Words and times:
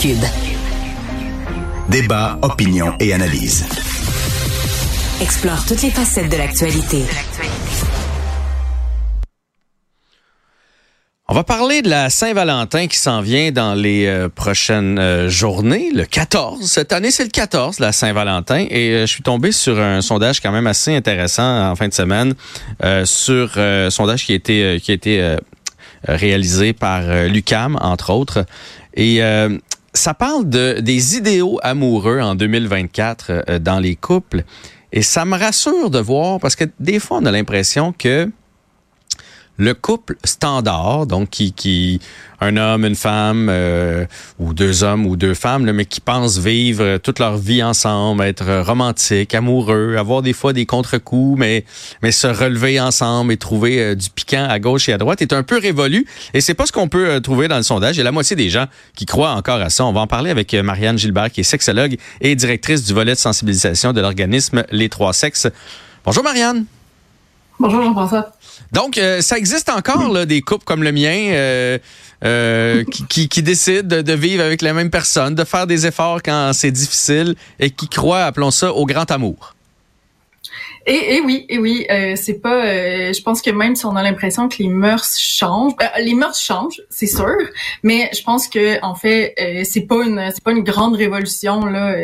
Cube. 0.00 0.24
Débat, 1.88 2.38
opinion 2.42 2.94
et 3.00 3.12
analyse. 3.12 3.66
Explore 5.20 5.64
toutes 5.66 5.82
les 5.82 5.90
facettes 5.90 6.30
de 6.30 6.36
l'actualité. 6.36 7.04
On 11.26 11.32
va 11.32 11.42
parler 11.42 11.80
de 11.80 11.88
la 11.88 12.10
Saint-Valentin 12.10 12.86
qui 12.86 12.98
s'en 12.98 13.22
vient 13.22 13.50
dans 13.50 13.74
les 13.74 14.06
euh, 14.06 14.28
prochaines 14.28 14.98
euh, 14.98 15.30
journées, 15.30 15.90
le 15.90 16.04
14. 16.04 16.62
Cette 16.70 16.92
année, 16.92 17.10
c'est 17.10 17.24
le 17.24 17.30
14, 17.30 17.80
la 17.80 17.92
Saint-Valentin. 17.92 18.66
Et 18.68 18.90
euh, 18.90 19.00
je 19.00 19.06
suis 19.06 19.22
tombé 19.22 19.50
sur 19.50 19.80
un 19.80 20.02
sondage 20.02 20.40
quand 20.40 20.52
même 20.52 20.66
assez 20.66 20.94
intéressant 20.94 21.70
en 21.70 21.74
fin 21.76 21.88
de 21.88 21.94
semaine, 21.94 22.34
sur 23.04 23.56
un 23.56 23.88
sondage 23.88 24.26
qui 24.26 24.32
a 24.32 24.34
été, 24.34 24.78
qui 24.82 24.90
a 24.90 24.94
été 24.94 25.36
réalisé 26.06 26.72
par 26.72 27.02
l'UCAM, 27.26 27.78
entre 27.80 28.10
autres. 28.10 28.44
Et 28.94 29.20
ça 29.92 30.14
parle 30.14 30.48
de, 30.48 30.80
des 30.80 31.16
idéaux 31.16 31.58
amoureux 31.62 32.20
en 32.20 32.34
2024 32.34 33.58
dans 33.60 33.78
les 33.78 33.96
couples. 33.96 34.44
Et 34.92 35.02
ça 35.02 35.24
me 35.24 35.36
rassure 35.36 35.90
de 35.90 35.98
voir, 35.98 36.38
parce 36.38 36.54
que 36.54 36.64
des 36.78 37.00
fois, 37.00 37.18
on 37.20 37.26
a 37.26 37.32
l'impression 37.32 37.92
que 37.92 38.30
le 39.56 39.74
couple 39.74 40.16
standard, 40.24 41.06
donc 41.06 41.30
qui, 41.30 41.52
qui 41.52 42.00
un 42.40 42.56
homme, 42.56 42.84
une 42.84 42.96
femme, 42.96 43.48
euh, 43.50 44.04
ou 44.38 44.52
deux 44.52 44.82
hommes 44.82 45.06
ou 45.06 45.16
deux 45.16 45.34
femmes, 45.34 45.70
mais 45.70 45.84
qui 45.84 46.00
pensent 46.00 46.38
vivre 46.38 46.98
toute 46.98 47.18
leur 47.18 47.36
vie 47.36 47.62
ensemble, 47.62 48.22
être 48.24 48.62
romantique, 48.62 49.34
amoureux, 49.34 49.96
avoir 49.96 50.22
des 50.22 50.32
fois 50.32 50.52
des 50.52 50.66
contre-coups, 50.66 51.38
mais 51.38 51.64
mais 52.02 52.12
se 52.12 52.26
relever 52.26 52.80
ensemble 52.80 53.32
et 53.32 53.36
trouver 53.36 53.80
euh, 53.80 53.94
du 53.94 54.10
piquant 54.10 54.46
à 54.48 54.58
gauche 54.58 54.88
et 54.88 54.92
à 54.92 54.98
droite 54.98 55.22
est 55.22 55.32
un 55.32 55.42
peu 55.42 55.58
révolu. 55.58 56.06
Et 56.34 56.40
c'est 56.40 56.54
pas 56.54 56.66
ce 56.66 56.72
qu'on 56.72 56.88
peut 56.88 57.08
euh, 57.08 57.20
trouver 57.20 57.48
dans 57.48 57.56
le 57.56 57.62
sondage. 57.62 57.96
Il 57.96 57.98
y 57.98 58.02
a 58.02 58.04
la 58.04 58.12
moitié 58.12 58.36
des 58.36 58.50
gens 58.50 58.66
qui 58.96 59.06
croient 59.06 59.32
encore 59.32 59.60
à 59.60 59.70
ça. 59.70 59.84
On 59.86 59.92
va 59.92 60.00
en 60.00 60.06
parler 60.06 60.30
avec 60.30 60.52
Marianne 60.54 60.98
Gilbert, 60.98 61.30
qui 61.30 61.40
est 61.40 61.44
sexologue 61.44 61.96
et 62.20 62.34
directrice 62.34 62.84
du 62.84 62.92
volet 62.92 63.12
de 63.12 63.18
sensibilisation 63.18 63.92
de 63.92 64.00
l'organisme 64.00 64.64
Les 64.70 64.88
Trois 64.88 65.12
Sexes. 65.12 65.48
Bonjour 66.04 66.24
Marianne. 66.24 66.66
Bonjour 67.60 67.82
Jean-François. 67.82 68.32
Donc, 68.72 68.98
euh, 68.98 69.20
ça 69.20 69.38
existe 69.38 69.68
encore 69.68 70.12
là, 70.12 70.26
des 70.26 70.42
couples 70.42 70.64
comme 70.64 70.82
le 70.82 70.90
mien 70.90 71.30
euh, 71.30 71.78
euh, 72.24 72.82
qui, 73.08 73.28
qui, 73.28 73.42
décident 73.42 74.02
de, 74.02 74.12
vivre 74.12 74.42
avec 74.42 74.60
la 74.60 74.72
même 74.72 74.90
personne, 74.90 75.36
de 75.36 75.44
faire 75.44 75.68
des 75.68 75.86
efforts 75.86 76.20
quand 76.22 76.50
c'est 76.52 76.72
difficile 76.72 77.36
et 77.60 77.70
qui 77.70 77.88
croient, 77.88 78.24
appelons 78.24 78.50
ça, 78.50 78.72
au 78.72 78.86
grand 78.86 79.08
amour. 79.12 79.54
Et, 80.86 81.16
et 81.16 81.20
oui, 81.20 81.46
et 81.48 81.58
oui, 81.58 81.86
c'est 82.16 82.42
pas. 82.42 82.66
je 82.66 83.22
pense 83.22 83.40
que 83.40 83.50
même 83.50 83.74
si 83.74 83.86
on 83.86 83.96
a 83.96 84.02
l'impression 84.02 84.48
que 84.48 84.56
les 84.58 84.68
mœurs 84.68 85.16
changent, 85.18 85.72
les 85.98 86.12
mœurs 86.12 86.38
changent, 86.38 86.82
c'est 86.90 87.06
sûr, 87.06 87.38
mais 87.82 88.10
je 88.12 88.22
pense 88.22 88.48
que 88.48 88.78
en 88.82 88.94
fait, 88.94 89.34
c'est 89.64 89.86
pas 89.86 90.04
une, 90.04 90.30
c'est 90.34 90.44
pas 90.44 90.50
une 90.50 90.62
grande 90.62 90.96
révolution 90.96 91.64
là 91.64 91.94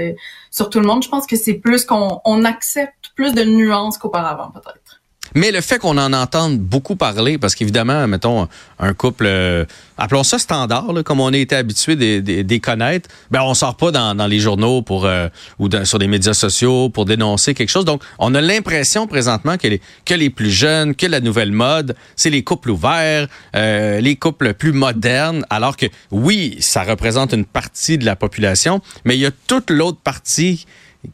sur 0.50 0.70
tout 0.70 0.80
le 0.80 0.86
monde. 0.86 1.02
Je 1.02 1.10
pense 1.10 1.26
que 1.26 1.36
c'est 1.36 1.54
plus 1.54 1.84
qu'on 1.84 2.22
on 2.24 2.44
accepte 2.44 3.10
plus 3.14 3.34
de 3.34 3.44
nuances 3.44 3.98
qu'auparavant, 3.98 4.50
peut-être. 4.50 4.99
Mais 5.34 5.50
le 5.50 5.60
fait 5.60 5.78
qu'on 5.78 5.98
en 5.98 6.12
entende 6.12 6.58
beaucoup 6.58 6.96
parler, 6.96 7.38
parce 7.38 7.54
qu'évidemment, 7.54 8.06
mettons, 8.06 8.48
un 8.78 8.94
couple, 8.94 9.24
euh, 9.26 9.64
appelons 9.98 10.24
ça 10.24 10.38
standard, 10.38 10.86
comme 11.04 11.20
on 11.20 11.32
a 11.32 11.36
été 11.36 11.54
habitué 11.54 11.96
de, 11.96 12.42
de, 12.42 12.56
connaître, 12.58 13.08
ben 13.30 13.42
on 13.42 13.54
sort 13.54 13.76
pas 13.76 13.90
dans, 13.90 14.26
les 14.26 14.40
journaux 14.40 14.82
pour 14.82 15.04
euh, 15.04 15.28
ou 15.58 15.68
sur 15.84 15.98
les 15.98 16.08
médias 16.08 16.34
sociaux 16.34 16.88
pour 16.88 17.04
dénoncer 17.04 17.54
quelque 17.54 17.68
chose. 17.68 17.84
Donc, 17.84 18.02
on 18.18 18.34
a 18.34 18.40
l'impression 18.40 19.06
présentement 19.06 19.56
que 19.56 19.68
les, 19.68 19.80
que 20.04 20.14
les 20.14 20.30
plus 20.30 20.50
jeunes, 20.50 20.94
que 20.94 21.06
la 21.06 21.20
nouvelle 21.20 21.52
mode, 21.52 21.94
c'est 22.16 22.30
les 22.30 22.42
couples 22.42 22.70
ouverts, 22.70 23.28
euh, 23.56 24.00
les 24.00 24.16
couples 24.16 24.54
plus 24.54 24.72
modernes, 24.72 25.44
alors 25.50 25.76
que 25.76 25.86
oui, 26.10 26.56
ça 26.60 26.82
représente 26.82 27.32
une 27.32 27.44
partie 27.44 27.98
de 27.98 28.04
la 28.04 28.16
population, 28.16 28.80
mais 29.04 29.16
il 29.16 29.20
y 29.20 29.26
a 29.26 29.30
toute 29.46 29.70
l'autre 29.70 30.00
partie 30.02 30.66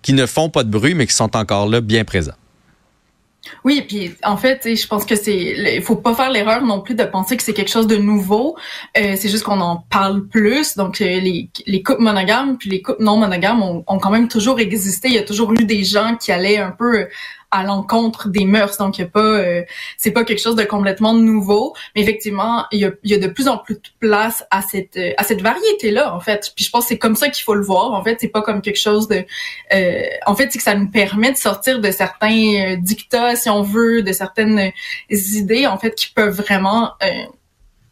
qui 0.03 0.12
ne 0.12 0.27
font 0.27 0.48
pas 0.48 0.65
de 0.65 0.71
bruit, 0.71 0.94
mais 0.94 1.06
qui 1.06 1.15
sont 1.15 1.37
encore 1.37 1.69
là 1.69 1.81
bien 1.81 2.04
présents. 2.04 2.34
Oui, 3.64 3.84
puis 3.86 4.14
en 4.22 4.36
fait, 4.36 4.62
je 4.64 4.86
pense 4.86 5.04
que 5.04 5.16
c'est, 5.16 5.54
il 5.76 5.82
faut 5.82 5.96
pas 5.96 6.14
faire 6.14 6.30
l'erreur 6.30 6.62
non 6.62 6.80
plus 6.80 6.94
de 6.94 7.04
penser 7.04 7.36
que 7.36 7.42
c'est 7.42 7.54
quelque 7.54 7.70
chose 7.70 7.86
de 7.86 7.96
nouveau. 7.96 8.56
Euh, 8.96 9.14
c'est 9.16 9.28
juste 9.28 9.44
qu'on 9.44 9.60
en 9.60 9.84
parle 9.90 10.26
plus. 10.26 10.76
Donc 10.76 11.00
euh, 11.00 11.04
les, 11.04 11.50
les 11.66 11.82
couples 11.82 12.02
monogames 12.02 12.56
puis 12.58 12.70
les 12.70 12.82
couples 12.82 13.02
non 13.02 13.16
monogames 13.16 13.62
ont, 13.62 13.84
ont, 13.86 13.98
quand 13.98 14.10
même 14.10 14.28
toujours 14.28 14.60
existé. 14.60 15.08
Il 15.08 15.14
y 15.14 15.18
a 15.18 15.24
toujours 15.24 15.52
eu 15.52 15.64
des 15.64 15.84
gens 15.84 16.16
qui 16.16 16.32
allaient 16.32 16.58
un 16.58 16.70
peu 16.70 17.06
à 17.50 17.62
l'encontre 17.64 18.28
des 18.28 18.44
mœurs. 18.44 18.78
Donc, 18.78 18.98
il 18.98 19.08
pas, 19.08 19.20
euh, 19.20 19.62
c'est 19.96 20.10
pas 20.10 20.24
quelque 20.24 20.40
chose 20.40 20.56
de 20.56 20.64
complètement 20.64 21.14
nouveau, 21.14 21.74
mais 21.94 22.02
effectivement, 22.02 22.66
il 22.72 22.80
y 22.80 22.84
a, 22.84 22.90
y 23.04 23.14
a 23.14 23.18
de 23.18 23.28
plus 23.28 23.48
en 23.48 23.58
plus 23.58 23.74
de 23.74 23.88
place 24.00 24.44
à 24.50 24.62
cette, 24.62 24.98
à 25.16 25.24
cette 25.24 25.42
variété-là, 25.42 26.14
en 26.14 26.20
fait. 26.20 26.52
Puis 26.54 26.64
je 26.64 26.70
pense 26.70 26.84
que 26.84 26.88
c'est 26.88 26.98
comme 26.98 27.16
ça 27.16 27.28
qu'il 27.28 27.44
faut 27.44 27.54
le 27.54 27.64
voir. 27.64 27.92
En 27.92 28.02
fait, 28.02 28.16
c'est 28.20 28.28
pas 28.28 28.42
comme 28.42 28.62
quelque 28.62 28.78
chose 28.78 29.08
de, 29.08 29.24
euh, 29.72 30.02
en 30.26 30.34
fait, 30.34 30.50
c'est 30.50 30.58
que 30.58 30.64
ça 30.64 30.74
nous 30.74 30.90
permet 30.90 31.32
de 31.32 31.36
sortir 31.36 31.80
de 31.80 31.90
certains 31.90 32.72
euh, 32.72 32.76
dictats, 32.76 33.36
si 33.36 33.48
on 33.48 33.62
veut, 33.62 34.02
de 34.02 34.12
certaines 34.12 34.72
idées, 35.10 35.66
en 35.66 35.78
fait, 35.78 35.94
qui 35.94 36.12
peuvent 36.12 36.36
vraiment 36.36 36.92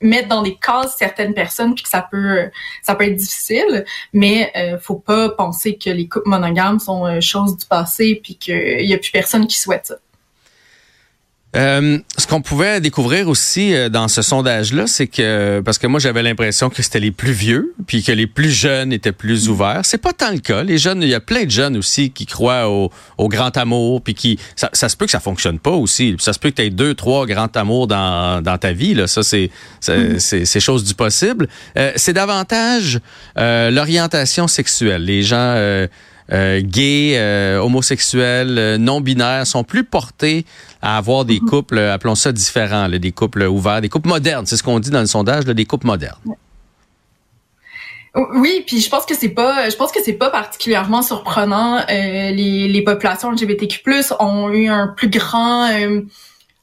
mettre 0.04 0.28
dans 0.28 0.42
des 0.42 0.56
cases 0.56 0.96
certaines 0.98 1.34
personnes 1.34 1.74
puis 1.74 1.84
que 1.84 1.88
ça 1.88 2.06
peut 2.08 2.50
ça 2.82 2.94
peut 2.94 3.04
être 3.04 3.16
difficile 3.16 3.84
mais 4.12 4.52
euh, 4.56 4.78
faut 4.78 4.96
pas 4.96 5.30
penser 5.30 5.76
que 5.76 5.90
les 5.90 6.08
couples 6.08 6.28
monogames 6.28 6.78
sont 6.78 7.06
euh, 7.06 7.20
chose 7.20 7.56
du 7.56 7.66
passé 7.66 8.20
puis 8.22 8.36
qu'il 8.36 8.86
y 8.86 8.94
a 8.94 8.98
plus 8.98 9.10
personne 9.10 9.46
qui 9.46 9.58
souhaite 9.58 9.86
ça. 9.86 9.96
Euh, 11.56 11.98
ce 12.18 12.26
qu'on 12.26 12.42
pouvait 12.42 12.80
découvrir 12.80 13.28
aussi 13.28 13.74
euh, 13.74 13.88
dans 13.88 14.08
ce 14.08 14.22
sondage-là, 14.22 14.86
c'est 14.86 15.06
que 15.06 15.60
parce 15.64 15.78
que 15.78 15.86
moi 15.86 16.00
j'avais 16.00 16.22
l'impression 16.22 16.68
que 16.68 16.82
c'était 16.82 17.00
les 17.00 17.12
plus 17.12 17.32
vieux, 17.32 17.74
puis 17.86 18.02
que 18.02 18.12
les 18.12 18.26
plus 18.26 18.50
jeunes 18.50 18.92
étaient 18.92 19.12
plus 19.12 19.48
ouverts. 19.48 19.82
C'est 19.84 19.98
pas 19.98 20.12
tant 20.12 20.32
le 20.32 20.38
cas. 20.38 20.62
Les 20.62 20.78
jeunes, 20.78 21.02
il 21.02 21.08
y 21.08 21.14
a 21.14 21.20
plein 21.20 21.44
de 21.44 21.50
jeunes 21.50 21.76
aussi 21.76 22.10
qui 22.10 22.26
croient 22.26 22.68
au, 22.68 22.90
au 23.18 23.28
grand 23.28 23.56
amour, 23.56 24.02
puis 24.02 24.14
qui 24.14 24.38
ça, 24.56 24.68
ça, 24.72 24.88
se 24.88 24.96
peut 24.96 25.04
que 25.04 25.12
ça 25.12 25.20
fonctionne 25.20 25.58
pas 25.58 25.70
aussi. 25.70 26.16
Ça 26.18 26.32
se 26.32 26.38
peut 26.38 26.50
que 26.50 26.56
tu 26.56 26.62
aies 26.62 26.70
deux, 26.70 26.94
trois 26.94 27.26
grands 27.26 27.50
amours 27.54 27.86
dans, 27.86 28.42
dans 28.42 28.58
ta 28.58 28.72
vie. 28.72 28.94
Là, 28.94 29.06
ça 29.06 29.22
c'est 29.22 29.50
c'est 29.80 29.92
mm-hmm. 29.92 30.60
chose 30.60 30.84
du 30.84 30.94
possible. 30.94 31.48
Euh, 31.78 31.92
c'est 31.96 32.12
davantage 32.12 33.00
l'orientation 33.36 34.48
sexuelle. 34.48 35.04
Les 35.04 35.22
gens 35.22 35.54
euh, 36.32 36.60
gays, 36.62 37.16
euh, 37.18 37.58
homosexuels, 37.58 38.56
euh, 38.58 38.78
non 38.78 39.00
binaires 39.00 39.46
sont 39.46 39.64
plus 39.64 39.84
portés 39.84 40.46
à 40.80 40.96
avoir 40.96 41.24
des 41.24 41.40
mhm. 41.40 41.48
couples, 41.48 41.78
appelons 41.78 42.14
ça 42.14 42.32
différents, 42.32 42.88
des 42.88 43.12
couples 43.12 43.42
ouverts, 43.42 43.80
des 43.80 43.88
couples 43.88 44.08
modernes. 44.08 44.46
C'est 44.46 44.56
ce 44.56 44.62
qu'on 44.62 44.80
dit 44.80 44.90
dans 44.90 45.00
le 45.00 45.06
sondage, 45.06 45.44
des 45.44 45.64
couples 45.64 45.86
modernes. 45.86 46.18
Oui, 48.36 48.62
puis 48.64 48.80
je 48.80 48.88
pense 48.88 49.04
que 49.06 49.14
c'est 49.16 49.30
pas, 49.30 49.68
je 49.68 49.74
pense 49.74 49.90
que 49.90 49.98
c'est 50.02 50.12
pas 50.12 50.30
particulièrement 50.30 51.02
surprenant. 51.02 51.84
les, 51.88 52.68
les 52.68 52.82
populations 52.82 53.32
LGBTQ+ 53.32 53.82
ont 54.20 54.50
eu 54.50 54.68
un 54.68 54.86
plus 54.86 55.08
grand 55.08 55.68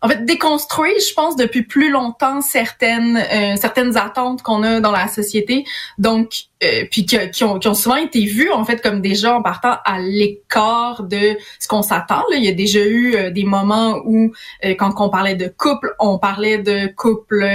en 0.02 0.08
fait 0.08 0.26
déconstruire, 0.26 0.96
je 1.08 1.14
pense, 1.14 1.36
depuis 1.36 1.62
plus 1.62 1.92
longtemps 1.92 2.42
certaines 2.42 3.18
euh, 3.18 3.56
certaines 3.56 3.98
attentes 3.98 4.42
qu'on 4.42 4.64
a 4.64 4.80
dans 4.80 4.92
la 4.92 5.08
société, 5.08 5.64
donc 5.98 6.46
euh, 6.64 6.86
puis 6.90 7.06
qui, 7.06 7.44
ont, 7.44 7.60
qui 7.60 7.68
ont 7.68 7.74
souvent 7.74 7.98
été 7.98 8.26
vues 8.26 8.52
en 8.52 8.66
fait 8.66 8.82
comme 8.82 9.04
gens 9.14 9.38
en 9.38 9.42
partant 9.42 9.78
à 9.86 10.00
l'écart 10.00 11.04
de 11.04 11.38
ce 11.60 11.68
qu'on 11.68 11.84
s'attend. 11.84 12.24
Il 12.34 12.44
y 12.44 12.50
a 12.50 12.54
déjà 12.54 12.84
eu 12.84 13.16
euh, 13.16 13.30
des 13.30 13.44
moments 13.44 13.98
où 14.06 14.32
quand 14.78 14.94
on 14.98 15.10
parlait 15.10 15.36
de 15.36 15.48
couple, 15.48 15.94
on 16.00 16.18
parlait 16.18 16.58
de 16.58 16.88
couple 16.96 17.46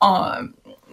en 0.00 0.30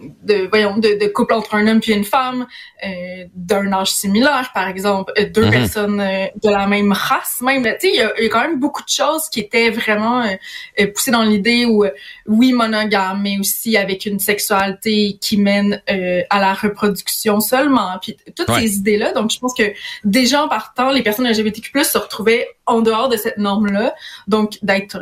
de 0.00 0.46
voyons 0.48 0.76
de, 0.76 0.98
de, 1.00 1.06
couple 1.06 1.34
entre 1.34 1.54
un 1.54 1.66
homme 1.66 1.80
puis 1.80 1.92
une 1.92 2.04
femme 2.04 2.46
euh, 2.84 3.24
d'un 3.34 3.72
âge 3.72 3.92
similaire 3.92 4.50
par 4.54 4.68
exemple 4.68 5.12
euh, 5.18 5.26
deux 5.28 5.46
mhm. 5.46 5.50
personnes 5.50 6.00
euh, 6.00 6.26
de 6.42 6.50
la 6.50 6.66
même 6.66 6.92
race 6.92 7.40
même. 7.40 7.62
Tu 7.62 7.88
sais 7.88 7.88
il 7.88 7.96
y, 7.96 8.26
a, 8.26 8.28
quand 8.28 8.42
même 8.42 8.60
beaucoup 8.60 8.82
de 8.82 8.88
choses 8.88 9.28
qui 9.30 9.40
étaient 9.40 9.70
vraiment 9.70 10.22
euh, 10.22 10.86
poussées 10.92 11.10
dans 11.10 11.22
l'idée 11.22 11.64
où 11.64 11.84
oui 12.26 12.52
monogame 12.52 13.22
mais 13.22 13.38
aussi 13.38 13.76
avec 13.76 14.04
une 14.06 14.18
sexualité 14.18 15.18
qui 15.20 15.38
mène 15.38 15.82
à 15.86 16.40
la 16.40 16.52
reproduction 16.52 17.40
seulement. 17.40 17.98
Puis 18.00 18.16
toutes 18.34 18.52
ces 18.52 18.76
idées 18.76 18.98
là 18.98 19.12
donc 19.12 19.30
je 19.30 19.38
pense 19.38 19.54
que 19.54 19.72
déjà 20.04 20.44
en 20.44 20.48
partant 20.48 20.90
les 20.90 21.02
personnes 21.02 21.28
LGBTQ+ 21.28 21.84
se 21.84 21.98
retrouvaient 21.98 22.48
en 22.66 22.80
dehors 22.80 23.08
de 23.08 23.16
cette 23.16 23.38
norme 23.38 23.66
là 23.68 23.94
donc 24.28 24.58
d'être 24.62 24.98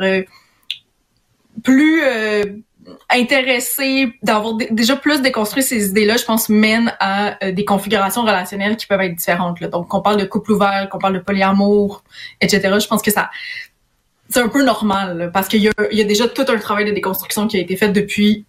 plus 1.63 2.01
intéressé 3.15 4.13
d'avoir 4.23 4.55
déjà 4.71 4.95
plus 4.95 5.21
déconstruit 5.21 5.63
ces 5.63 5.89
idées-là, 5.89 6.17
je 6.17 6.25
pense, 6.25 6.49
mène 6.49 6.93
à 6.99 7.43
euh, 7.43 7.51
des 7.51 7.65
configurations 7.65 8.21
relationnelles 8.21 8.77
qui 8.77 8.87
peuvent 8.87 9.01
être 9.01 9.15
différentes. 9.15 9.59
Là. 9.59 9.67
Donc, 9.67 9.87
qu'on 9.87 10.01
parle 10.01 10.17
de 10.17 10.25
couple 10.25 10.53
ouvert, 10.53 10.87
qu'on 10.89 10.99
parle 10.99 11.15
de 11.15 11.19
polyamour, 11.19 12.03
etc. 12.41 12.61
Je 12.79 12.87
pense 12.87 13.01
que 13.01 13.11
ça, 13.11 13.29
c'est 14.29 14.39
un 14.39 14.47
peu 14.47 14.63
normal 14.63 15.31
parce 15.33 15.47
qu'il 15.47 15.61
y 15.61 15.67
a, 15.67 15.71
il 15.91 15.97
y 15.97 16.01
a 16.01 16.05
déjà 16.05 16.27
tout 16.27 16.45
un 16.47 16.57
travail 16.57 16.85
de 16.85 16.91
déconstruction 16.91 17.47
qui 17.47 17.57
a 17.57 17.59
été 17.59 17.75
fait 17.75 17.89
depuis 17.89 18.45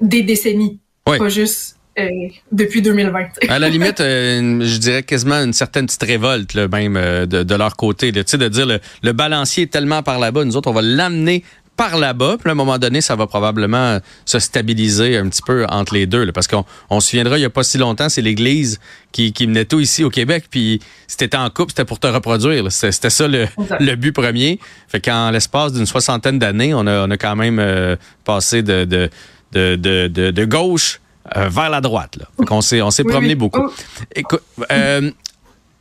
des 0.00 0.22
décennies, 0.22 0.80
pas 1.04 1.28
juste 1.28 1.78
euh, 1.98 2.08
depuis 2.52 2.82
2020. 2.82 3.28
à 3.48 3.58
la 3.58 3.68
limite, 3.68 4.00
euh, 4.00 4.60
je 4.62 4.76
dirais 4.78 5.02
quasiment 5.02 5.36
une 5.36 5.54
certaine 5.54 5.86
petite 5.86 6.02
révolte 6.02 6.52
là, 6.54 6.68
même 6.68 6.94
de, 7.26 7.42
de, 7.42 7.54
leur 7.54 7.76
côté, 7.76 8.12
de 8.12 8.22
dire 8.48 8.66
le, 8.66 8.80
le 9.02 9.12
balancier 9.12 9.64
est 9.64 9.72
tellement 9.72 10.02
par 10.02 10.18
là-bas, 10.18 10.44
nous 10.44 10.56
autres 10.56 10.70
on 10.70 10.74
va 10.74 10.82
l'amener 10.82 11.42
par 11.76 11.96
là-bas. 11.98 12.36
Puis 12.38 12.48
à 12.48 12.52
un 12.52 12.56
moment 12.56 12.78
donné, 12.78 13.00
ça 13.00 13.16
va 13.16 13.26
probablement 13.26 13.98
se 14.24 14.38
stabiliser 14.38 15.16
un 15.16 15.28
petit 15.28 15.42
peu 15.42 15.66
entre 15.68 15.94
les 15.94 16.06
deux. 16.06 16.24
Là, 16.24 16.32
parce 16.32 16.46
qu'on 16.46 16.64
on 16.90 17.00
se 17.00 17.10
souviendra, 17.10 17.36
il 17.36 17.40
n'y 17.40 17.46
a 17.46 17.50
pas 17.50 17.62
si 17.62 17.78
longtemps, 17.78 18.08
c'est 18.08 18.22
l'Église 18.22 18.80
qui, 19.12 19.32
qui 19.32 19.46
menait 19.46 19.64
tout 19.64 19.80
ici 19.80 20.04
au 20.04 20.10
Québec. 20.10 20.46
Puis 20.50 20.80
si 21.06 21.16
t'étais 21.16 21.36
en 21.36 21.50
couple, 21.50 21.70
c'était 21.70 21.84
pour 21.84 21.98
te 21.98 22.06
reproduire. 22.06 22.70
C'était 22.70 23.10
ça 23.10 23.28
le, 23.28 23.46
le, 23.80 23.94
but 23.94 24.12
premier. 24.12 24.58
Fait 24.88 25.00
qu'en 25.00 25.30
l'espace 25.30 25.72
d'une 25.72 25.86
soixantaine 25.86 26.38
d'années, 26.38 26.74
on 26.74 26.86
a, 26.86 27.06
on 27.06 27.10
a 27.10 27.16
quand 27.16 27.36
même 27.36 27.58
euh, 27.58 27.96
passé 28.24 28.62
de, 28.62 28.84
de, 28.84 29.10
de, 29.52 29.76
de, 29.76 30.30
de 30.30 30.44
gauche 30.44 31.00
euh, 31.36 31.48
vers 31.48 31.70
la 31.70 31.80
droite. 31.80 32.16
Là. 32.16 32.26
Fait 32.38 32.44
qu'on 32.44 32.60
s'est, 32.60 32.82
on 32.82 32.90
s'est 32.90 33.04
promené 33.04 33.34
beaucoup. 33.34 33.70
Écoute, 34.14 34.42
euh, 34.70 35.10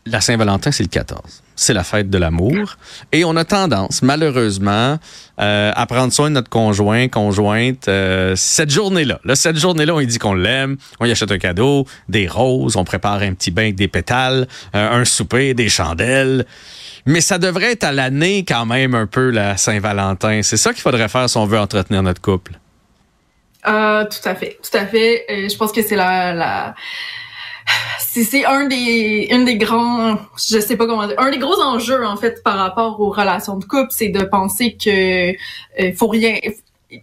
la 0.05 0.21
Saint-Valentin, 0.21 0.71
c'est 0.71 0.83
le 0.83 0.89
14. 0.89 1.43
C'est 1.55 1.73
la 1.73 1.83
fête 1.83 2.09
de 2.09 2.17
l'amour. 2.17 2.75
Et 3.11 3.23
on 3.23 3.35
a 3.35 3.45
tendance, 3.45 4.01
malheureusement, 4.01 4.99
euh, 5.39 5.71
à 5.73 5.85
prendre 5.85 6.11
soin 6.11 6.29
de 6.29 6.35
notre 6.35 6.49
conjoint, 6.49 7.07
conjointe, 7.07 7.87
euh, 7.87 8.35
cette 8.35 8.69
journée-là. 8.69 9.19
Là, 9.23 9.35
cette 9.35 9.57
journée-là, 9.57 9.95
on 9.95 10.01
dit 10.01 10.17
qu'on 10.17 10.33
l'aime, 10.33 10.77
on 10.99 11.05
lui 11.05 11.11
achète 11.11 11.31
un 11.31 11.37
cadeau, 11.37 11.85
des 12.09 12.27
roses, 12.27 12.75
on 12.75 12.83
prépare 12.83 13.21
un 13.21 13.33
petit 13.33 13.51
bain 13.51 13.63
avec 13.63 13.75
des 13.75 13.87
pétales, 13.87 14.47
euh, 14.75 14.99
un 15.01 15.05
souper, 15.05 15.53
des 15.53 15.69
chandelles. 15.69 16.45
Mais 17.05 17.21
ça 17.21 17.37
devrait 17.37 17.73
être 17.73 17.83
à 17.83 17.91
l'année 17.91 18.43
quand 18.45 18.65
même 18.65 18.95
un 18.95 19.07
peu 19.07 19.29
la 19.29 19.57
Saint-Valentin. 19.57 20.41
C'est 20.41 20.57
ça 20.57 20.73
qu'il 20.73 20.81
faudrait 20.81 21.07
faire 21.07 21.29
si 21.29 21.37
on 21.37 21.45
veut 21.45 21.59
entretenir 21.59 22.03
notre 22.03 22.21
couple. 22.21 22.53
Euh, 23.67 24.03
tout 24.05 24.27
à 24.27 24.35
fait, 24.35 25.25
je 25.29 25.55
pense 25.57 25.71
que 25.71 25.81
c'est 25.81 25.95
la 25.95 26.75
c'est 27.99 28.45
un 28.45 28.67
des 28.67 29.27
une 29.31 29.45
des 29.45 29.57
grands 29.57 30.17
je 30.37 30.59
sais 30.59 30.77
pas 30.77 30.85
comment 30.85 31.07
dire 31.07 31.19
un 31.19 31.31
des 31.31 31.37
gros 31.37 31.59
enjeux 31.61 32.05
en 32.05 32.15
fait 32.15 32.43
par 32.43 32.57
rapport 32.57 32.99
aux 33.01 33.09
relations 33.09 33.57
de 33.57 33.65
couple 33.65 33.89
c'est 33.89 34.09
de 34.09 34.23
penser 34.23 34.77
que 34.77 35.31
euh, 35.31 35.93
faut 35.95 36.07
rien 36.07 36.37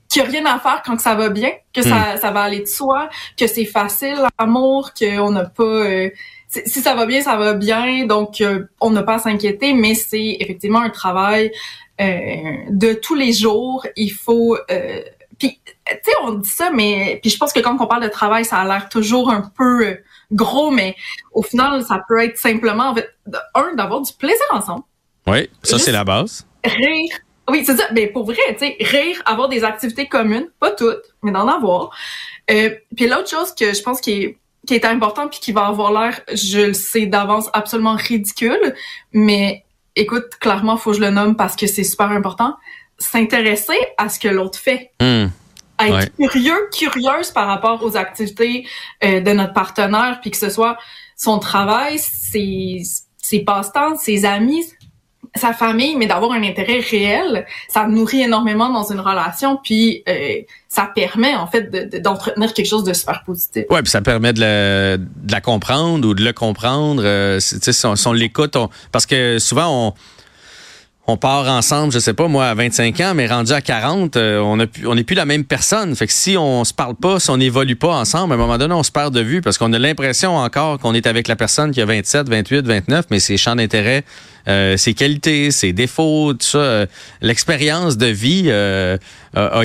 qu'il 0.08 0.22
n'y 0.22 0.28
a 0.28 0.30
rien 0.30 0.46
à 0.46 0.58
faire 0.58 0.82
quand 0.84 0.98
ça 1.00 1.14
va 1.14 1.28
bien 1.28 1.50
que 1.74 1.82
ça, 1.82 2.14
hmm. 2.14 2.18
ça 2.18 2.30
va 2.30 2.42
aller 2.42 2.60
de 2.60 2.66
soi 2.66 3.08
que 3.36 3.46
c'est 3.46 3.64
facile 3.64 4.16
l'amour 4.38 4.92
qu'on 4.98 5.30
n'a 5.32 5.44
pas 5.44 5.62
euh, 5.64 6.10
si 6.48 6.80
ça 6.80 6.94
va 6.94 7.06
bien 7.06 7.20
ça 7.20 7.36
va 7.36 7.54
bien 7.54 8.06
donc 8.06 8.40
euh, 8.40 8.64
on 8.80 8.90
n'a 8.90 9.02
pas 9.02 9.14
à 9.14 9.18
s'inquiéter 9.18 9.74
mais 9.74 9.94
c'est 9.94 10.36
effectivement 10.40 10.80
un 10.80 10.90
travail 10.90 11.52
de 11.98 12.94
tous 12.94 13.14
les 13.14 13.32
jours 13.32 13.86
il 13.94 14.10
faut 14.10 14.56
puis 15.48 15.60
tu 15.86 15.94
sais 16.04 16.12
on 16.22 16.32
dit 16.32 16.48
ça 16.48 16.70
mais 16.70 17.18
puis 17.20 17.30
je 17.30 17.36
pense 17.36 17.52
que 17.52 17.60
quand 17.60 17.76
on 17.80 17.86
parle 17.86 18.02
de 18.02 18.08
travail 18.08 18.44
ça 18.44 18.58
a 18.58 18.64
l'air 18.64 18.88
toujours 18.88 19.30
un 19.30 19.50
peu 19.56 19.98
gros, 20.32 20.70
mais 20.70 20.96
au 21.32 21.42
final, 21.42 21.82
ça 21.84 22.02
peut 22.08 22.22
être 22.22 22.38
simplement, 22.38 22.90
en 22.90 22.94
fait, 22.94 23.08
un, 23.54 23.74
d'avoir 23.74 24.00
du 24.00 24.12
plaisir 24.12 24.44
ensemble. 24.50 24.82
Oui, 25.26 25.48
ça, 25.62 25.78
c'est 25.78 25.92
la 25.92 26.04
base. 26.04 26.46
Rire. 26.64 27.18
Oui, 27.48 27.64
c'est 27.64 27.76
ça. 27.76 27.84
Mais 27.92 28.06
pour 28.06 28.24
vrai, 28.24 28.36
tu 28.50 28.58
sais, 28.58 28.76
rire, 28.80 29.20
avoir 29.26 29.48
des 29.48 29.64
activités 29.64 30.08
communes, 30.08 30.48
pas 30.60 30.70
toutes, 30.70 31.02
mais 31.22 31.32
d'en 31.32 31.48
avoir. 31.48 31.90
Euh, 32.50 32.70
puis 32.96 33.06
l'autre 33.06 33.28
chose 33.28 33.54
que 33.54 33.74
je 33.74 33.82
pense 33.82 34.00
qui 34.00 34.12
est 34.12 34.38
qui 34.64 34.74
est 34.74 34.84
important 34.84 35.26
puis 35.26 35.40
qui 35.40 35.50
va 35.50 35.66
avoir 35.66 35.90
l'air, 35.90 36.20
je 36.32 36.68
le 36.68 36.72
sais 36.72 37.06
d'avance, 37.06 37.50
absolument 37.52 37.96
ridicule, 37.96 38.76
mais 39.12 39.64
écoute, 39.96 40.36
clairement, 40.40 40.76
faut 40.76 40.92
que 40.92 40.98
je 40.98 41.00
le 41.00 41.10
nomme 41.10 41.34
parce 41.34 41.56
que 41.56 41.66
c'est 41.66 41.82
super 41.82 42.12
important. 42.12 42.54
S'intéresser 43.02 43.78
à 43.98 44.08
ce 44.08 44.18
que 44.18 44.28
l'autre 44.28 44.58
fait. 44.58 44.92
Hmm 45.00 45.26
être 45.86 46.16
curieux, 46.16 46.68
curieuse 46.72 47.30
par 47.30 47.46
rapport 47.46 47.82
aux 47.82 47.96
activités 47.96 48.66
euh, 49.04 49.20
de 49.20 49.32
notre 49.32 49.52
partenaire, 49.52 50.18
puis 50.20 50.30
que 50.30 50.36
ce 50.36 50.50
soit 50.50 50.76
son 51.16 51.38
travail, 51.38 51.98
ses, 51.98 52.82
ses 53.16 53.40
passe-temps, 53.40 53.96
ses 53.96 54.24
amis, 54.24 54.64
sa 55.34 55.54
famille, 55.54 55.96
mais 55.96 56.06
d'avoir 56.06 56.32
un 56.32 56.42
intérêt 56.42 56.80
réel, 56.80 57.46
ça 57.68 57.86
nourrit 57.86 58.22
énormément 58.22 58.68
dans 58.70 58.92
une 58.92 59.00
relation, 59.00 59.58
puis 59.62 60.02
euh, 60.08 60.42
ça 60.68 60.90
permet 60.94 61.34
en 61.34 61.46
fait 61.46 61.70
d'entretenir 62.02 62.48
de, 62.48 62.52
quelque 62.54 62.66
chose 62.66 62.84
de 62.84 62.92
super 62.92 63.22
positif. 63.24 63.64
Ouais, 63.70 63.80
puis 63.82 63.90
ça 63.90 64.02
permet 64.02 64.34
de 64.34 64.40
la, 64.40 64.96
de 64.98 65.32
la 65.32 65.40
comprendre 65.40 66.06
ou 66.06 66.12
de 66.12 66.22
le 66.22 66.32
comprendre. 66.34 67.02
Euh, 67.04 67.40
si 67.40 67.86
on, 67.86 67.96
si 67.96 68.06
on 68.06 68.12
l'écoute, 68.12 68.56
parce 68.90 69.06
que 69.06 69.38
souvent 69.38 69.88
on 69.88 69.94
on 71.12 71.18
part 71.18 71.46
ensemble, 71.46 71.92
je 71.92 71.98
sais 71.98 72.14
pas, 72.14 72.26
moi, 72.26 72.46
à 72.46 72.54
25 72.54 72.98
ans, 73.00 73.12
mais 73.14 73.26
rendu 73.26 73.52
à 73.52 73.60
40, 73.60 74.16
euh, 74.16 74.40
on 74.40 74.94
n'est 74.94 75.04
plus 75.04 75.14
la 75.14 75.26
même 75.26 75.44
personne. 75.44 75.94
Fait 75.94 76.06
que 76.06 76.12
si 76.12 76.38
on 76.38 76.64
se 76.64 76.72
parle 76.72 76.94
pas, 76.94 77.20
si 77.20 77.28
on 77.28 77.36
n'évolue 77.36 77.76
pas 77.76 77.94
ensemble, 77.94 78.32
à 78.32 78.36
un 78.36 78.38
moment 78.38 78.56
donné, 78.56 78.72
on 78.72 78.82
se 78.82 78.90
perd 78.90 79.14
de 79.14 79.20
vue 79.20 79.42
parce 79.42 79.58
qu'on 79.58 79.74
a 79.74 79.78
l'impression 79.78 80.38
encore 80.38 80.78
qu'on 80.78 80.94
est 80.94 81.06
avec 81.06 81.28
la 81.28 81.36
personne 81.36 81.70
qui 81.70 81.82
a 81.82 81.84
27, 81.84 82.30
28, 82.30 82.66
29, 82.66 83.06
mais 83.10 83.20
ses 83.20 83.36
champs 83.36 83.56
d'intérêt, 83.56 84.04
euh, 84.48 84.78
ses 84.78 84.94
qualités, 84.94 85.50
ses 85.50 85.74
défauts, 85.74 86.32
tout 86.32 86.46
ça, 86.46 86.58
euh, 86.58 86.86
l'expérience 87.20 87.98
de 87.98 88.06
vie 88.06 88.50
a, 88.50 88.96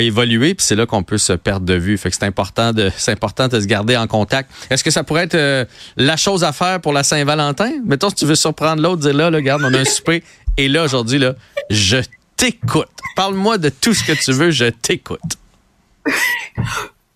évolué, 0.00 0.54
puis 0.54 0.66
c'est 0.66 0.76
là 0.76 0.86
qu'on 0.86 1.02
peut 1.02 1.18
se 1.18 1.32
perdre 1.32 1.64
de 1.64 1.74
vue. 1.74 1.96
Fait 1.96 2.10
que 2.10 2.16
c'est 2.16 2.24
important 2.24 2.72
de 2.72 2.90
c'est 2.96 3.18
se 3.18 3.66
garder 3.66 3.96
en 3.96 4.06
contact. 4.06 4.50
Est-ce 4.70 4.84
que 4.84 4.90
ça 4.90 5.02
pourrait 5.02 5.28
être 5.30 5.66
la 5.96 6.16
chose 6.16 6.44
à 6.44 6.52
faire 6.52 6.80
pour 6.80 6.92
la 6.92 7.02
Saint-Valentin? 7.02 7.72
Mettons, 7.86 8.10
si 8.10 8.16
tu 8.16 8.26
veux 8.26 8.34
surprendre 8.34 8.82
l'autre, 8.82 9.02
dire 9.02 9.14
là, 9.14 9.30
là, 9.30 9.36
regarde, 9.36 9.62
on 9.64 9.72
a 9.72 9.78
un 9.78 9.84
souper 9.86 10.22
et 10.58 10.68
là, 10.68 10.84
aujourd'hui, 10.84 11.18
là, 11.18 11.34
je 11.70 11.98
t'écoute. 12.36 12.88
Parle-moi 13.16 13.58
de 13.58 13.68
tout 13.68 13.94
ce 13.94 14.04
que 14.04 14.12
tu 14.12 14.32
veux, 14.32 14.50
je 14.50 14.66
t'écoute. 14.66 15.20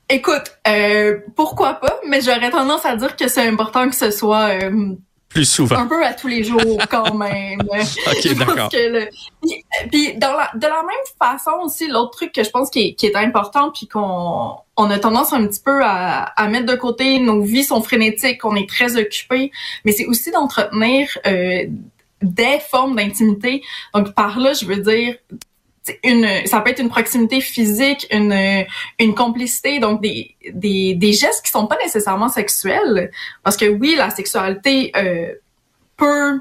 Écoute, 0.08 0.56
euh, 0.68 1.18
pourquoi 1.34 1.74
pas, 1.74 2.00
mais 2.08 2.20
j'aurais 2.20 2.50
tendance 2.50 2.86
à 2.86 2.96
dire 2.96 3.16
que 3.16 3.28
c'est 3.28 3.46
important 3.46 3.88
que 3.88 3.96
ce 3.96 4.10
soit 4.10 4.62
euh, 4.62 4.94
plus 5.28 5.44
souvent. 5.44 5.76
Un 5.76 5.86
peu 5.86 6.04
à 6.04 6.12
tous 6.12 6.28
les 6.28 6.44
jours 6.44 6.60
quand 6.90 7.14
même. 7.14 7.60
ok, 8.06 8.34
d'accord. 8.38 8.68
Puis, 8.68 10.14
dans 10.18 10.34
la, 10.34 10.50
de 10.54 10.66
la 10.66 10.82
même 10.82 11.06
façon 11.18 11.52
aussi, 11.62 11.88
l'autre 11.88 12.10
truc 12.10 12.32
que 12.32 12.44
je 12.44 12.50
pense 12.50 12.70
qui 12.70 12.88
est, 12.88 12.94
qui 12.94 13.06
est 13.06 13.16
important, 13.16 13.70
puis 13.70 13.88
qu'on 13.88 14.56
on 14.76 14.90
a 14.90 14.98
tendance 14.98 15.32
un 15.32 15.46
petit 15.46 15.60
peu 15.64 15.82
à, 15.82 16.24
à, 16.24 16.48
mettre 16.48 16.66
de 16.66 16.76
côté, 16.76 17.18
nos 17.18 17.42
vies 17.42 17.64
sont 17.64 17.82
frénétiques, 17.82 18.44
on 18.44 18.54
est 18.54 18.68
très 18.68 18.96
occupés, 18.96 19.50
mais 19.84 19.92
c'est 19.92 20.06
aussi 20.06 20.30
d'entretenir 20.30 21.08
euh, 21.26 21.64
des 22.22 22.58
formes 22.70 22.96
d'intimité. 22.96 23.62
Donc 23.94 24.14
par 24.14 24.38
là, 24.38 24.52
je 24.52 24.64
veux 24.64 24.78
dire 24.78 25.16
une 26.04 26.46
ça 26.46 26.60
peut 26.60 26.70
être 26.70 26.80
une 26.80 26.88
proximité 26.88 27.40
physique, 27.40 28.06
une 28.10 28.64
une 28.98 29.14
complicité, 29.14 29.80
donc 29.80 30.00
des 30.00 30.36
des 30.52 30.94
des 30.94 31.12
gestes 31.12 31.44
qui 31.44 31.50
sont 31.50 31.66
pas 31.66 31.78
nécessairement 31.82 32.28
sexuels 32.28 33.10
parce 33.42 33.56
que 33.56 33.66
oui, 33.66 33.94
la 33.96 34.10
sexualité 34.10 34.92
euh, 34.96 35.32
peut 35.96 36.40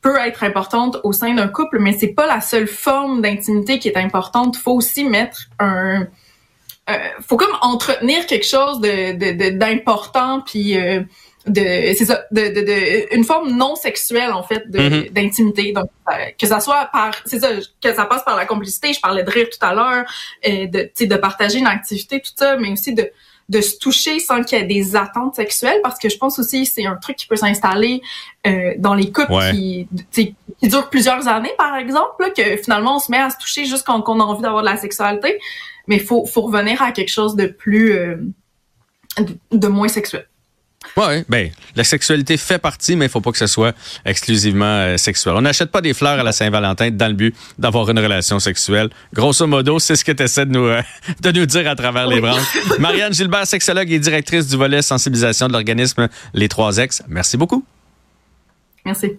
peut 0.00 0.16
être 0.18 0.42
importante 0.42 0.98
au 1.04 1.12
sein 1.12 1.34
d'un 1.34 1.48
couple, 1.48 1.78
mais 1.78 1.92
c'est 1.92 2.08
pas 2.08 2.26
la 2.26 2.40
seule 2.40 2.66
forme 2.66 3.22
d'intimité 3.22 3.78
qui 3.78 3.88
est 3.88 3.96
importante. 3.96 4.56
Faut 4.56 4.72
aussi 4.72 5.04
mettre 5.04 5.48
un 5.58 6.06
euh, 6.90 6.98
faut 7.20 7.36
comme 7.36 7.56
entretenir 7.60 8.26
quelque 8.26 8.46
chose 8.46 8.80
de 8.80 9.50
d'important 9.50 10.40
puis 10.40 10.76
euh, 10.76 11.02
de 11.46 11.92
c'est 11.96 12.04
ça 12.04 12.24
de, 12.30 12.40
de, 12.40 12.60
de, 12.60 13.14
une 13.16 13.24
forme 13.24 13.50
non 13.50 13.74
sexuelle 13.74 14.32
en 14.32 14.42
fait 14.42 14.66
mm-hmm. 14.68 15.12
d'intimité. 15.12 15.72
Donc 15.72 15.90
euh, 16.08 16.12
que 16.38 16.46
ça 16.46 16.60
soit 16.60 16.88
par 16.92 17.14
c'est 17.24 17.40
ça 17.40 17.48
que 17.82 17.94
ça 17.94 18.04
passe 18.06 18.24
par 18.24 18.36
la 18.36 18.46
complicité. 18.46 18.92
Je 18.92 19.00
parlais 19.00 19.24
de 19.24 19.30
rire 19.30 19.48
tout 19.50 19.64
à 19.64 19.74
l'heure 19.74 20.04
euh, 20.46 20.66
de 20.66 20.90
tu 20.94 21.06
de 21.06 21.16
partager 21.16 21.58
une 21.58 21.66
activité 21.66 22.20
tout 22.20 22.32
ça 22.36 22.56
mais 22.56 22.70
aussi 22.70 22.94
de 22.94 23.10
de 23.48 23.60
se 23.60 23.76
toucher 23.76 24.20
sans 24.20 24.42
qu'il 24.42 24.58
y 24.58 24.62
ait 24.62 24.66
des 24.66 24.96
attentes 24.96 25.34
sexuelles 25.34 25.80
parce 25.82 25.98
que 25.98 26.08
je 26.08 26.16
pense 26.16 26.38
aussi 26.38 26.64
c'est 26.64 26.86
un 26.86 26.96
truc 26.96 27.16
qui 27.16 27.26
peut 27.26 27.36
s'installer 27.36 28.00
euh, 28.46 28.72
dans 28.78 28.94
les 28.94 29.10
couples 29.10 29.34
qui, 29.50 29.88
qui 30.10 30.34
durent 30.62 30.88
plusieurs 30.88 31.26
années 31.28 31.52
par 31.58 31.76
exemple 31.76 32.32
que 32.36 32.56
finalement 32.56 32.96
on 32.96 32.98
se 32.98 33.10
met 33.10 33.18
à 33.18 33.30
se 33.30 33.36
toucher 33.36 33.64
juste 33.66 33.84
quand, 33.84 34.08
on 34.08 34.20
a 34.20 34.24
envie 34.24 34.42
d'avoir 34.42 34.62
de 34.62 34.68
la 34.68 34.76
sexualité. 34.76 35.38
Mais 35.88 35.98
faut 35.98 36.24
faut 36.24 36.42
revenir 36.42 36.80
à 36.80 36.92
quelque 36.92 37.10
chose 37.10 37.34
de 37.34 37.46
plus 37.46 37.92
euh, 37.92 38.16
de 39.50 39.68
moins 39.68 39.88
sexuel 39.88 40.26
oui, 40.96 41.24
ben 41.28 41.50
la 41.74 41.84
sexualité 41.84 42.36
fait 42.36 42.58
partie, 42.58 42.96
mais 42.96 43.06
il 43.06 43.08
faut 43.08 43.20
pas 43.20 43.32
que 43.32 43.38
ce 43.38 43.46
soit 43.46 43.74
exclusivement 44.04 44.64
euh, 44.64 44.96
sexuel. 44.96 45.34
On 45.36 45.40
n'achète 45.42 45.70
pas 45.70 45.80
des 45.80 45.94
fleurs 45.94 46.18
à 46.18 46.22
la 46.22 46.32
Saint-Valentin 46.32 46.90
dans 46.90 47.08
le 47.08 47.14
but 47.14 47.34
d'avoir 47.58 47.88
une 47.90 47.98
relation 47.98 48.38
sexuelle. 48.38 48.90
Grosso 49.14 49.46
modo, 49.46 49.78
c'est 49.78 49.96
ce 49.96 50.04
que 50.04 50.12
tu 50.12 50.22
essaies 50.22 50.46
de 50.46 50.52
nous, 50.52 50.66
euh, 50.66 50.82
de 51.20 51.32
nous 51.32 51.46
dire 51.46 51.68
à 51.68 51.76
travers 51.76 52.06
les 52.06 52.20
branches. 52.20 52.56
Marianne 52.78 53.14
Gilbert, 53.14 53.46
sexologue 53.46 53.90
et 53.90 53.98
directrice 53.98 54.48
du 54.48 54.56
volet 54.56 54.82
sensibilisation 54.82 55.48
de 55.48 55.52
l'organisme 55.52 56.08
Les 56.34 56.48
Trois 56.48 56.76
Ex. 56.78 57.02
Merci 57.08 57.36
beaucoup. 57.36 57.64
Merci. 58.84 59.12